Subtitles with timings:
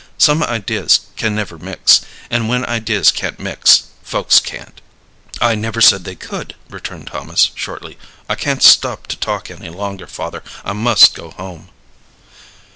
[0.17, 2.01] Some ideas can't never mix;
[2.31, 4.81] and when ideas can't mix, folks can't."
[5.39, 7.99] "I never said they could," returned Thomas, shortly.
[8.27, 10.41] "I can't stop to talk any longer, father.
[10.65, 11.69] I must go home."